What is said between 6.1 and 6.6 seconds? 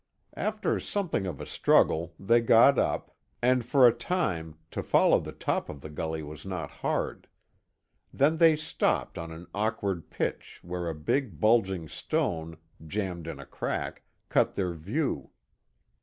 was